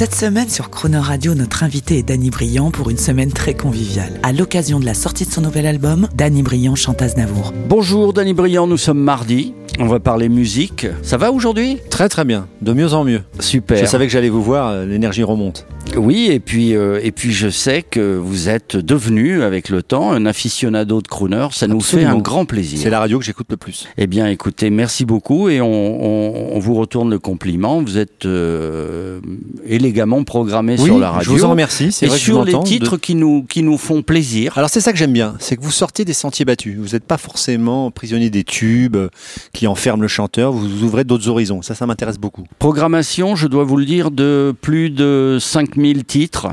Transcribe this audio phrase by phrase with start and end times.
[0.00, 4.18] Cette semaine sur Croner Radio, notre invité est Danny Briand pour une semaine très conviviale.
[4.22, 7.52] À l'occasion de la sortie de son nouvel album, Danny Briand chante Aznavour.
[7.68, 9.52] Bonjour Danny Briand, nous sommes mardi.
[9.78, 10.86] On va parler musique.
[11.02, 11.80] Ça va aujourd'hui?
[11.90, 13.20] Très très bien, de mieux en mieux.
[13.40, 13.76] Super.
[13.76, 15.66] Je savais que j'allais vous voir, euh, l'énergie remonte.
[15.96, 20.12] Oui, et puis, euh, et puis je sais que vous êtes devenu, avec le temps,
[20.12, 21.48] un aficionado de crooner.
[21.52, 22.78] Ça nous fait un grand plaisir.
[22.80, 23.86] C'est la radio que j'écoute le plus.
[23.98, 27.82] Eh bien, écoutez, merci beaucoup et on, on- on vous retourne le compliment.
[27.82, 29.20] Vous êtes euh,
[29.66, 31.32] élégamment programmé sur la radio.
[31.32, 31.90] je vous en remercie.
[31.92, 34.56] C'est Et vrai que je sur les de- titres qui, nous, qui nous font plaisir.
[34.56, 36.76] Alors c'est ça que j'aime bien, c'est que vous sortez des sentiers battus.
[36.78, 39.08] Vous n'êtes pas forcément prisonnier des tubes euh,
[39.52, 40.52] qui enferment le chanteur.
[40.52, 41.62] Vous ouvrez d'autres horizons.
[41.62, 42.44] Ça, ça m'intéresse beaucoup.
[42.60, 46.48] Programmation, je dois vous le dire, de plus de 5000 titres.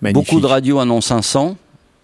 [0.00, 0.14] Magnifique.
[0.30, 1.56] Beaucoup de radios en ont 500.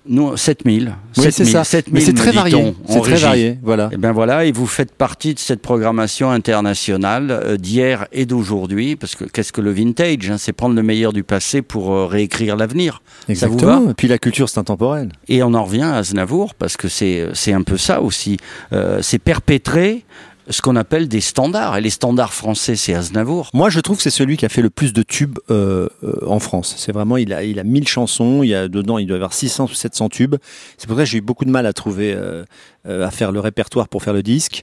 [0.07, 0.95] Nous, 7000.
[1.17, 1.65] Oui, c'est ça.
[1.65, 2.75] 7000, Mais c'est très varié.
[2.87, 3.23] C'est très régie.
[3.25, 3.59] varié.
[3.63, 3.89] Voilà.
[3.91, 8.97] Et bien voilà, et vous faites partie de cette programmation internationale euh, d'hier et d'aujourd'hui,
[8.97, 12.07] parce que qu'est-ce que le vintage hein C'est prendre le meilleur du passé pour euh,
[12.07, 13.01] réécrire l'avenir.
[13.21, 13.81] Ça vous Exactement.
[13.85, 13.91] va?
[13.93, 15.09] Et puis la culture, c'est intemporel.
[15.29, 18.37] Et on en revient à Aznavour, parce que c'est c'est un peu ça aussi.
[18.75, 20.05] Euh, c'est perpétrer
[20.49, 21.77] ce qu'on appelle des standards.
[21.77, 23.51] Et les standards français, c'est Aznavour.
[23.55, 26.27] Moi, je trouve que c'est celui qui a fait le plus de tubes euh, euh,
[26.27, 26.75] en France.
[26.79, 28.43] C'est vraiment, il a, il a 1000 chansons.
[28.43, 30.37] Il y a dedans, il doit y avoir 600 ou 700 tubes.
[30.79, 32.45] C'est pour ça que j'ai eu beaucoup de mal à trouver, euh,
[32.87, 34.63] euh, à faire le répertoire pour faire le disque.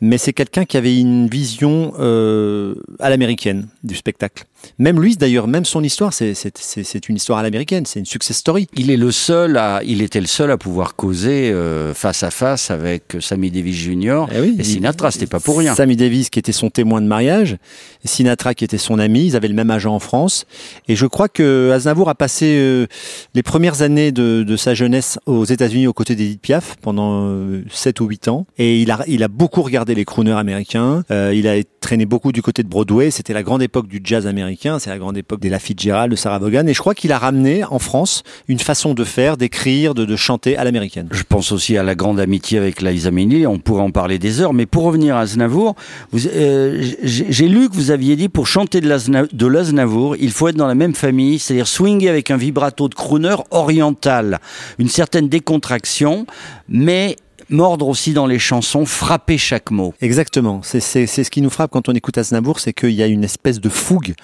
[0.00, 4.44] Mais c'est quelqu'un qui avait une vision euh, à l'américaine du spectacle.
[4.78, 7.86] Même lui, d'ailleurs, même son histoire, c'est une histoire à l'américaine.
[7.86, 8.66] C'est une success story.
[8.76, 12.30] Il est le seul à, il était le seul à pouvoir causer euh, face à
[12.30, 14.26] face avec Sammy Davis Jr.
[14.34, 15.10] Eh oui, et Sinatra.
[15.10, 15.74] C'était pas pour rien.
[15.74, 17.56] Sammy Davis qui était son témoin de mariage,
[18.04, 20.46] Sinatra qui était son ami, ils avaient le même agent en France.
[20.88, 22.86] Et je crois que Aznavour a passé euh,
[23.34, 27.62] les premières années de, de sa jeunesse aux États-Unis aux côtés d'Edith Piaf pendant euh,
[27.70, 28.46] 7 ou 8 ans.
[28.58, 31.04] Et il a, il a beaucoup regardé les crooners américains.
[31.10, 33.10] Euh, il a traîné beaucoup du côté de Broadway.
[33.10, 34.49] C'était la grande époque du jazz américain.
[34.78, 36.66] C'est la grande époque des La Fitzgerald, de Sarah Vaughan.
[36.66, 40.56] Et je crois qu'il a ramené en France une façon de faire, d'écrire, de, chanter
[40.56, 41.08] à l'américaine.
[41.12, 44.40] Je pense aussi à la grande amitié avec Liza Minnelli, on pourrait en parler des
[44.40, 45.76] heures, mais pour revenir à Aznavour,
[46.14, 50.48] euh, j'ai lu que vous aviez dit pour chanter de l'Azna- de l'Aznavour, il faut
[50.48, 54.40] être dans la même famille, c'est-à-dire swinguer avec un vibrato de crooner oriental,
[54.78, 56.26] une certaine décontraction,
[56.68, 57.16] mais
[57.50, 59.94] mordre aussi dans les chansons, frapper chaque mot.
[60.00, 60.60] Exactement.
[60.62, 63.60] C'est ce qui nous frappe quand on écoute Aznavour, c'est qu'il y a une espèce
[63.60, 64.14] de fougue.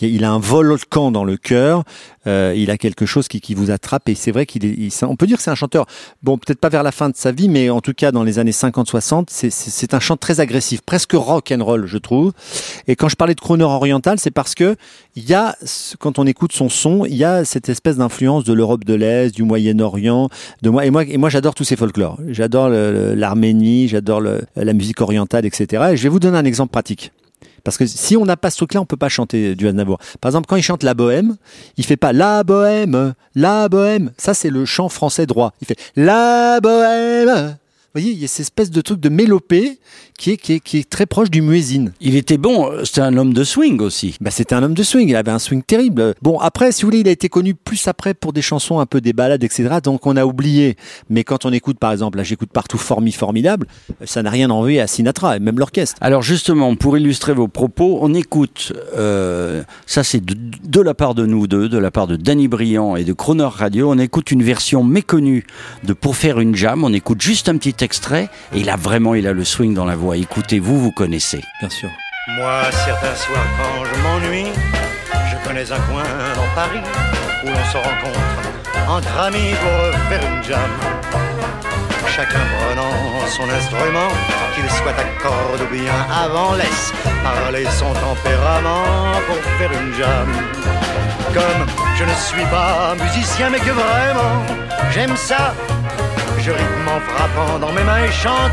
[0.00, 1.84] Il a, un volcan dans le cœur.
[2.26, 4.08] Euh, il a quelque chose qui, qui vous attrape.
[4.08, 5.86] Et c'est vrai qu'il on peut dire que c'est un chanteur.
[6.22, 8.38] Bon, peut-être pas vers la fin de sa vie, mais en tout cas dans les
[8.38, 12.32] années 50-60, c'est- un chant très agressif, presque rock and roll, je trouve.
[12.88, 14.76] Et quand je parlais de crooner oriental, c'est parce que
[15.14, 15.56] il y a,
[16.00, 19.34] quand on écoute son son, il y a cette espèce d'influence de l'Europe de l'Est,
[19.34, 20.28] du Moyen-Orient,
[20.62, 20.84] de moi.
[20.84, 22.18] Et moi, et moi, j'adore tous ces folklores.
[22.28, 22.68] J'adore
[23.14, 25.90] l'Arménie, j'adore la musique orientale, etc.
[25.92, 27.12] Et je vais vous donner un exemple pratique.
[27.64, 29.98] Parce que si on n'a pas ce truc-là, on peut pas chanter du Aznavour.
[30.20, 31.36] Par exemple, quand il chante la bohème,
[31.76, 34.12] il fait pas la bohème, la bohème.
[34.18, 35.52] Ça, c'est le chant français droit.
[35.60, 37.56] Il fait la bohème.
[37.56, 39.80] Vous voyez, il y a cette espèce de truc de mélopée
[40.16, 41.86] qui est, qui est, qui est très proche du muezzin.
[42.00, 44.16] Il était bon, euh, c'était un homme de swing aussi.
[44.20, 46.14] Bah, c'était un homme de swing, il avait un swing terrible.
[46.22, 48.86] Bon, après, si vous voulez, il a été connu plus après pour des chansons un
[48.86, 49.78] peu des balades, etc.
[49.82, 50.76] Donc on a oublié.
[51.10, 53.66] Mais quand on écoute, par exemple, là j'écoute partout Formi Formidable,
[54.04, 55.96] ça n'a rien enlevé à Sinatra, et même l'orchestre.
[56.00, 60.34] Alors justement, pour illustrer vos propos, on écoute, euh, ça c'est de,
[60.64, 63.44] de la part de nous deux, de la part de Danny Briand et de Croner
[63.44, 65.46] Radio, on écoute une version méconnue
[65.84, 69.14] de Pour faire une jam, on écoute juste un petit extrait, et il a vraiment,
[69.14, 70.05] il a le swing dans la voix.
[70.14, 71.42] Écoutez-vous, vous connaissez.
[71.60, 71.90] Bien sûr.
[72.28, 74.52] Moi, certains soirs, quand je m'ennuie,
[75.30, 76.80] je connais un coin dans Paris
[77.44, 78.46] où l'on se rencontre
[78.88, 80.70] entre amis pour faire une jam.
[82.08, 84.08] Chacun prenant son instrument,
[84.54, 86.92] qu'il soit à corde ou bien avant, laisse
[87.22, 90.28] parler son tempérament pour faire une jam.
[91.34, 91.66] Comme
[91.96, 94.46] je ne suis pas musicien, mais que vraiment
[94.92, 95.54] j'aime ça,
[96.46, 98.52] je rythme en frappant dans mes mains et chante.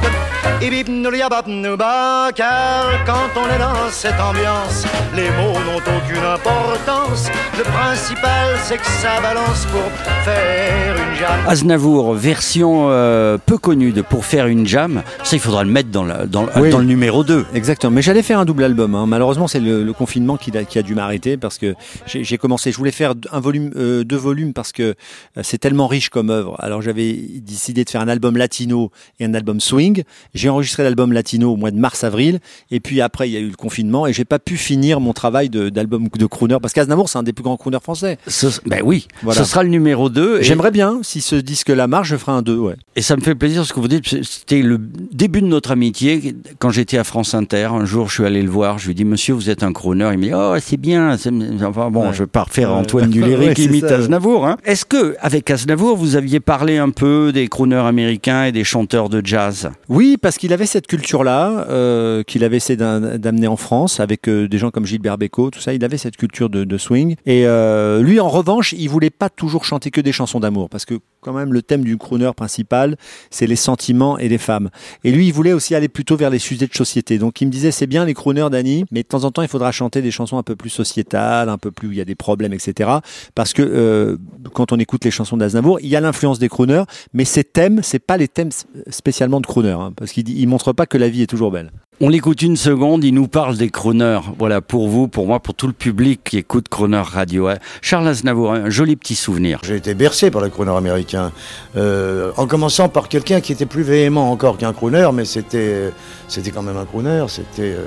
[2.35, 4.85] Car quand on est dans cette ambiance,
[5.15, 7.27] les mots n'ont aucune importance.
[7.57, 9.83] Le principal, c'est que ça balance pour
[10.23, 11.39] faire une jam.
[11.47, 15.89] Aznavour, version euh, peu connue de Pour faire une jam, ça il faudra le mettre
[15.89, 16.69] dans, la- dans, Oui.
[16.69, 17.45] dans le numéro 2.
[17.53, 17.91] Exactement.
[17.91, 18.95] Mais j'allais faire un double album.
[18.95, 19.05] hein.
[19.05, 21.75] Malheureusement, c'est le, le confinement qui a, qui a dû m'arrêter parce que
[22.05, 22.71] j'ai j'ai commencé.
[22.71, 26.29] Je voulais faire un volume, euh, deux volumes parce que euh, c'est tellement riche comme
[26.29, 26.55] œuvre.
[26.59, 30.03] Alors j'avais décidé de faire un album latino et un album swing.
[30.33, 32.39] J'ai enregistré l'album latino au mois de mars-avril.
[32.71, 35.13] Et puis après, il y a eu le confinement et j'ai pas pu finir mon
[35.13, 38.17] travail d'album de, crooner parce qu'Aznavour, c'est un des plus grands crooners français.
[38.27, 39.39] Ce- ben oui, Voilà.
[39.41, 40.39] ce sera le numéro 2.
[40.39, 42.75] Et, J'aimerais bien, si ce disque-là marche, je ferai un 2, ouais.
[42.95, 44.07] et ça me fait plaisir ce que vous dites.
[44.23, 46.35] C'était le début de notre amitié.
[46.59, 48.79] Quand j'étais à France Inter, un jour, je suis allé le voir.
[48.79, 50.09] Je lui ai dit, monsieur, vous êtes un crooner.
[50.13, 51.15] Il me dit, oh, c'est bien.
[51.63, 52.13] Enfin bon, Ouais.
[52.13, 52.75] je refaire Ouais.
[52.77, 53.95] Antoine Duléry Ouais, qui imite ça.
[53.95, 54.45] Aznavour.
[54.47, 54.57] Hein.
[54.65, 59.09] Est-ce que, avec Aznavour, vous aviez parlé un peu des crooners américains et des chanteurs
[59.09, 63.55] de jazz Oui, parce qu'il avait cette culture-là, euh, qu'il avait essayé d'am- d'amener en
[63.55, 65.73] France avec euh, des gens comme Gilbert Bécaud, tout ça.
[65.73, 67.15] Il avait cette culture de, swing.
[67.25, 70.85] Et euh, lui, en revanche, il voulait pas toujours chanter que des chansons d'amour, parce
[70.85, 72.97] que quand même, le thème du crooner principal,
[73.29, 74.69] c'est les sentiments et les femmes.
[75.03, 77.17] Et lui, il voulait aussi aller plutôt vers les sujets de société.
[77.17, 79.47] Donc, il me disait, c'est bien les crooners, Dany, mais de temps en temps, il
[79.47, 82.05] faudra chanter des chansons un peu plus sociétales, un peu plus où il y a
[82.05, 82.89] des problèmes, etc.
[83.35, 84.19] Parce que
[84.53, 86.83] quand on écoute les chansons d'Aznavour, il y a l'influence des crooners,
[87.13, 88.49] mais ces thèmes, c'est pas les thèmes
[88.89, 91.71] spécialement de crooner, hein, parce qu'il montre pas que la vie est toujours belle.
[92.01, 94.19] On l'écoute une seconde, il nous parle des crooners.
[94.37, 97.47] Voilà, pour vous, pour moi, pour tout le public qui écoute Croner Radio.
[97.47, 97.57] hein.
[97.81, 99.59] Charles Aznavour, un joli petit souvenir.
[99.63, 101.31] J'ai été bercé par le crooner américain,
[101.77, 105.91] Euh, en commençant par quelqu'un qui était plus véhément encore qu'un crooner, mais c'était
[106.27, 107.85] c'était quand même un crooner, c'était euh,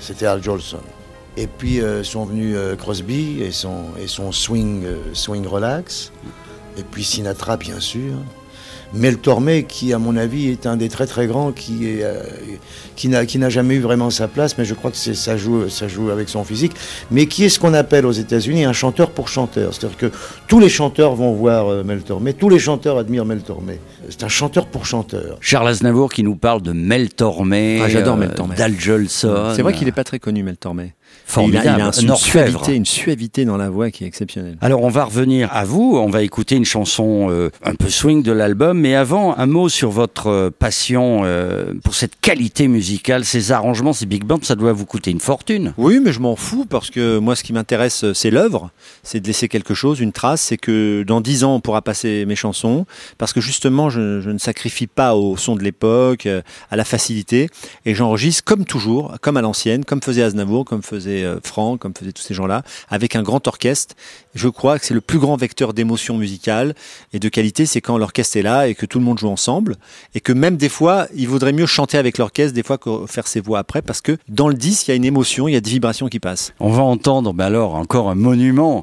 [0.00, 0.78] c'était Al Jolson.
[1.36, 6.10] Et puis euh, sont venus euh, Crosby et son, et son swing, euh, swing relax,
[6.78, 8.14] et puis Sinatra bien sûr.
[8.94, 12.22] Mel Tormé, qui à mon avis est un des très très grands, qui euh,
[12.96, 16.10] qui n'a jamais eu vraiment sa place, mais je crois que ça joue ça joue
[16.10, 16.72] avec son physique,
[17.10, 20.12] mais qui est ce qu'on appelle aux États-Unis un chanteur pour chanteur, c'est-à-dire que
[20.46, 23.80] tous les chanteurs vont voir euh, Mel Tormé, tous les chanteurs admirent Mel Tormé.
[24.08, 25.38] C'est un chanteur pour chanteur.
[25.40, 28.54] Charles Aznavour qui nous parle de Mel Tormé, Ah, j'adore euh, Mel Tormé.
[28.54, 29.52] d'Al Jolson.
[29.56, 30.94] C'est vrai qu'il est pas très connu, Mel Tormé.
[31.26, 34.04] formidable, Il a, il a un- un une, suavité, une suavité dans la voix qui
[34.04, 34.56] est exceptionnelle.
[34.60, 38.22] Alors on va revenir à vous, on va écouter une chanson euh, un peu swing
[38.22, 43.24] de l'album, mais avant un mot sur votre euh, passion euh, pour cette qualité musicale,
[43.24, 45.72] ces arrangements, ces big bands, ça doit vous coûter une fortune.
[45.76, 48.70] Oui, mais je m'en fous parce que moi, ce qui m'intéresse, euh, c'est l'œuvre,
[49.08, 50.42] c'est de laisser quelque chose, une trace.
[50.42, 52.84] C'est que dans dix ans, on pourra passer mes chansons
[53.16, 57.48] parce que justement, je, ne sacrifie pas au son de l'époque, euh, à la facilité,
[57.86, 61.94] et j'enregistre comme toujours, comme à l'ancienne, comme faisait Aznavour, comme faisait euh, Franck, comme
[61.98, 63.94] faisaient tous ces gens-là, avec un grand orchestre.
[64.34, 66.74] Je crois que c'est le plus grand vecteur d'émotion musicale
[67.14, 69.76] et de qualité, c'est quand l'orchestre est là et que tout le monde joue ensemble,
[70.14, 73.26] et que même des fois, il vaudrait mieux chanter avec l'orchestre des fois que faire
[73.26, 75.56] ses voix après, parce que dans le disque, il y a une émotion, il y
[75.56, 76.52] a des vibrations qui passent.
[76.60, 78.82] On va entendre, ben alors, encore un monument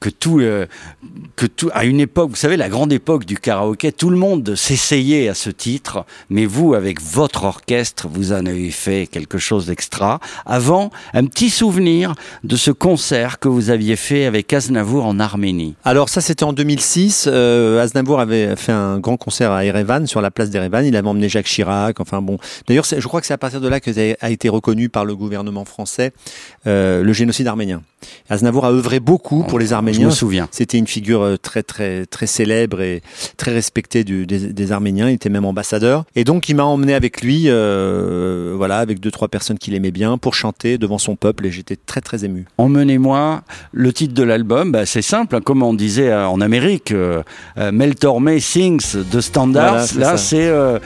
[0.00, 0.66] que tout, euh,
[1.36, 4.54] que tout, à une époque, vous savez, la grande époque du karaoké, tout le monde
[4.54, 9.66] s'essayait à ce titre, mais vous, avec votre orchestre, vous en avez fait quelque chose
[9.66, 10.20] d'extra.
[10.44, 12.14] Avant, un petit souvenir
[12.44, 15.74] de ce concert que vous aviez fait avec Aznavour en Arménie.
[15.84, 20.20] Alors ça c'était en 2006, euh, Aznavour avait fait un grand concert à Erevan, sur
[20.20, 22.38] la place d'Erevan, il avait emmené Jacques Chirac, enfin bon.
[22.68, 23.90] D'ailleurs je crois que c'est à partir de là que
[24.20, 26.12] a été reconnu par le gouvernement français
[26.66, 27.82] euh, le génocide arménien.
[28.28, 30.06] Aznavour a œuvré beaucoup pour les Je Arméniens.
[30.06, 30.48] me souviens.
[30.50, 33.02] C'était une figure euh, très très très célèbre et
[33.36, 35.08] très respectée du- des, des Arméniens.
[35.08, 36.04] Il était même ambassadeur.
[36.14, 39.90] Et donc il m'a emmené avec lui, euh, voilà, avec deux trois personnes qu'il aimait
[39.90, 41.46] bien, pour chanter devant son peuple.
[41.46, 42.46] Et j'étais très très ému.
[42.58, 43.42] Emmenez-moi.
[43.72, 47.22] Le titre de l'album, bah, c'est simple, hein, comme on disait euh, en Amérique, euh,
[47.72, 49.86] Mel Tormé sings The Standards.
[49.94, 50.78] Voilà, Là, c'est euh,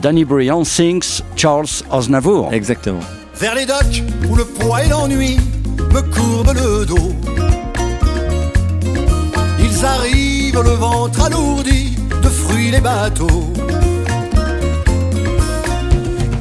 [0.00, 2.52] Danny Briand sings Charles Aznavour.
[2.52, 3.00] Exactement.
[3.36, 5.36] Vers les docks où le poids et l'ennui
[5.92, 7.51] me courbent le dos.
[9.82, 13.52] Ils arrivent le ventre alourdi de fruits les bateaux.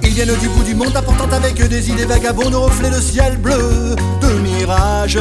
[0.03, 3.37] Ils viennent du bout du monde apportant avec des idées vagabondes au reflet de ciel
[3.37, 5.17] bleu, de mirages.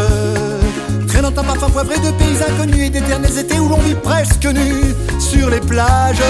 [1.08, 4.94] Traînant un parfum poivré de pays inconnus et d'éternels étés où l'on vit presque nu
[5.18, 6.22] sur les plages.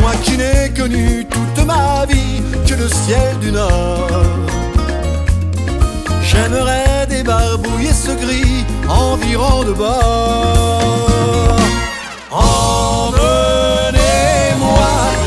[0.00, 4.08] Moi qui n'ai connu toute ma vie que le ciel du Nord.
[6.38, 11.56] J'aimerais débarbouiller ce gris environ de bord.
[12.30, 13.32] Emmenez-moi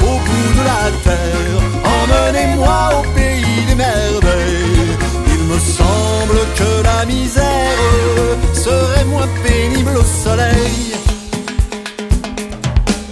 [0.07, 1.59] au bout de la terre,
[1.97, 4.95] emmenez-moi au pays des merveilles.
[5.27, 10.95] Il me semble que la misère serait moins pénible au soleil.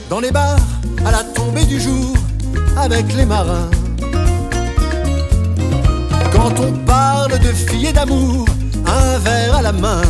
[0.09, 0.65] Dans les bars,
[1.05, 2.15] à la tombée du jour,
[2.77, 3.69] avec les marins.
[6.41, 8.45] Quand on parle de filles et d'amour,
[8.87, 10.01] un verre à la main.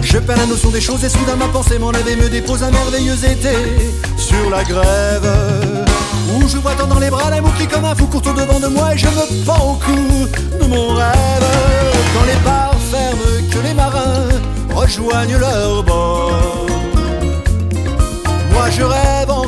[0.00, 2.70] Je perds la notion des choses et soudain ma pensée m'enlève et me dépose un
[2.70, 3.54] merveilleux été
[4.16, 5.30] sur la grève.
[6.34, 8.60] Où je vois tant dans les bras l'amour qui comme un fou court au devant
[8.60, 10.00] de moi et je me pends au cou
[10.60, 11.48] de mon rêve.
[12.14, 14.28] Quand les bars ferment, que les marins
[14.74, 16.66] rejoignent leur bord.
[18.52, 19.08] Moi je rêve
[19.38, 19.47] jusqu'au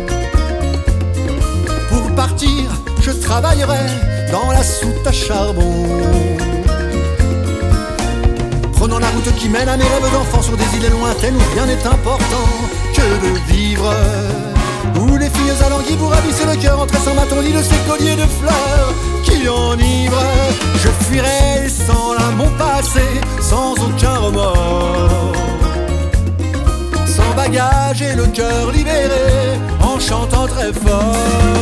[3.31, 3.85] Travaillerai
[4.29, 5.87] dans la soute à charbon.
[8.73, 11.65] Prenant la route qui mène à mes rêves d'enfant sur des îles lointaines où rien
[11.65, 12.47] n'est important
[12.93, 13.93] que de vivre.
[14.99, 18.17] Où les filles alanguies pour ravisser le cœur entre sans ma lit de ces colliers
[18.17, 20.31] de fleurs qui enivrent.
[20.83, 23.07] Je fuirai sans là mon passé,
[23.39, 25.31] sans aucun remords.
[27.15, 31.61] Sans bagage et le cœur libéré, en chantant très fort.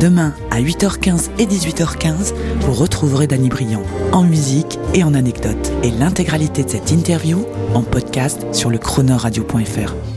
[0.00, 5.72] Demain, à 8h15 et 18h15, vous retrouverez Danny Briand en musique et en anecdotes.
[5.82, 10.09] Et l'intégralité de cette interview en podcast sur le chronoradio.fr.